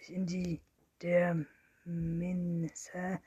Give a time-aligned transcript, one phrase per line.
[0.00, 0.60] sich in die
[1.02, 1.44] der
[1.84, 3.20] Mensa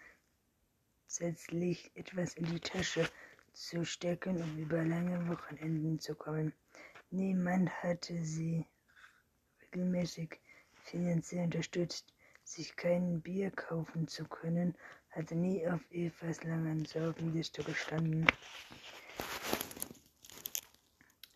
[1.08, 3.08] zusätzlich etwas in die Tasche
[3.54, 6.54] zu stecken, um über lange Wochenenden zu kommen.
[7.12, 8.66] Niemand hatte sie
[9.62, 10.40] regelmäßig
[10.84, 12.14] finanziell unterstützt.
[12.44, 14.76] Sich kein Bier kaufen zu können,
[15.12, 18.28] hatte nie auf Evas langen Sorgenliste gestanden.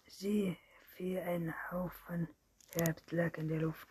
[0.07, 0.57] Sie
[0.97, 2.27] wie ein Haufen
[2.73, 3.87] Herbst lag in der Luft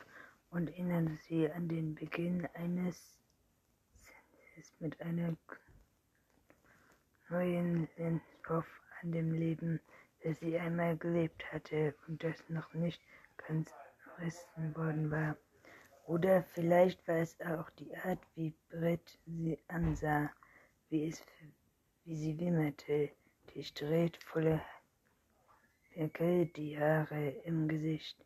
[0.51, 3.19] und erinnerte sie an den Beginn eines
[3.95, 5.37] Sendes mit einer
[7.29, 8.69] neuen Lenskopf
[9.03, 9.81] an dem Leben,
[10.23, 13.01] das sie einmal gelebt hatte und das noch nicht
[13.37, 15.37] ganz verrissen worden war.
[16.07, 20.31] Oder vielleicht war es auch die Art, wie Brett sie ansah,
[20.89, 21.21] wie, es,
[22.05, 23.11] wie sie wimmerte,
[23.55, 24.63] die straight volle
[25.93, 28.25] Birke, die Haare im Gesicht,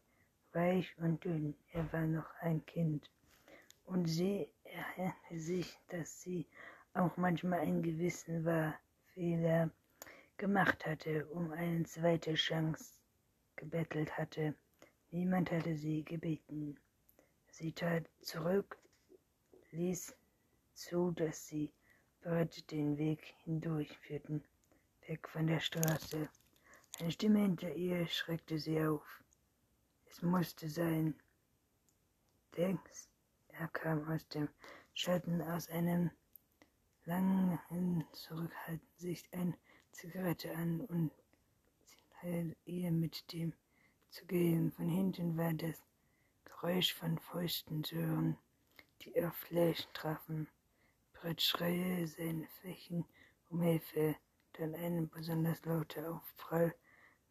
[0.52, 1.54] weich und dünn.
[1.72, 3.10] Er war noch ein Kind.
[3.84, 6.46] Und sie erinnerte sich, dass sie
[6.94, 8.74] auch manchmal ein Gewissen war,
[9.14, 9.70] Fehler
[10.36, 12.94] gemacht hatte, um eine zweite Chance
[13.56, 14.54] gebettelt hatte.
[15.10, 16.78] Niemand hatte sie gebeten.
[17.50, 18.78] Sie tat zurück,
[19.72, 20.16] ließ
[20.72, 21.70] zu, dass sie
[22.20, 24.44] bereits den Weg hindurchführten,
[25.06, 26.28] weg von der Straße.
[26.98, 29.04] Eine Stimme hinter ihr schreckte sie auf.
[30.10, 31.14] Es musste sein.
[32.56, 33.08] Denkst,
[33.48, 34.48] er kam aus dem
[34.92, 36.10] Schatten, aus einem
[37.04, 39.56] langen Zurückhalten sich eine
[39.92, 41.12] Zigarette an und
[42.20, 43.52] sie ihr mit dem
[44.10, 44.72] zu gehen.
[44.72, 45.80] Von hinten war das
[46.44, 48.36] Geräusch von Fäusten zu hören,
[49.02, 50.48] die auf Flächen trafen.
[51.12, 53.04] Brett schreie seine Flächen
[53.48, 54.16] um Hilfe,
[54.54, 56.74] dann ein besonders lauter Aufprall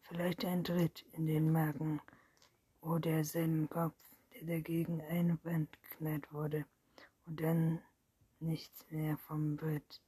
[0.00, 2.00] vielleicht ein Tritt in den Magen
[2.80, 3.96] oder seinen Kopf,
[4.34, 5.68] der dagegen eine Wand
[6.32, 6.64] wurde,
[7.26, 7.82] und dann
[8.38, 10.00] nichts mehr vom Brett.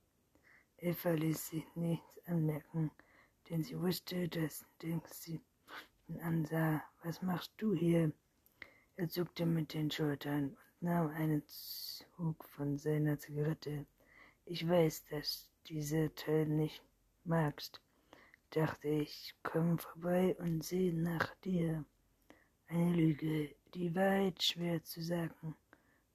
[0.79, 2.91] Eva ließ sich nichts anmerken,
[3.49, 5.41] denn sie wusste, dass Dings sie
[6.23, 6.83] ansah.
[7.03, 8.13] Was machst du hier?
[8.97, 13.87] Er zuckte mit den Schultern und nahm einen Zug von seiner Zigarette.
[14.45, 16.83] Ich weiß, dass diese Teil nicht
[17.25, 17.81] magst
[18.53, 21.85] dachte ich, komm vorbei und sehe nach dir.
[22.75, 25.55] Eine Lüge, die Wahrheit schwer zu sagen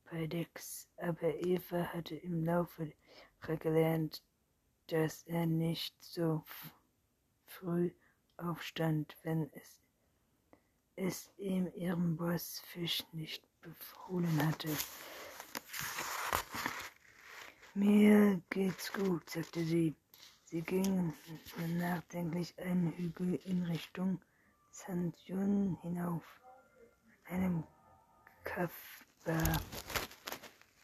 [0.10, 2.92] bei Dex, aber Eva hatte im Laufe
[3.60, 4.24] gelernt,
[4.88, 6.44] dass er nicht so
[7.46, 7.92] früh
[8.38, 9.84] aufstand, wenn es,
[10.96, 14.70] es ihm ihrem Boss Fisch nicht befohlen hatte.
[17.76, 19.96] Mir geht's gut, sagte sie.
[20.46, 21.14] Sie ging
[21.78, 24.20] nachdenklich einen Hügel in Richtung
[24.74, 25.16] St.
[25.28, 26.24] Yun hinauf.
[27.30, 27.64] Einem
[28.46, 29.60] Kaffbar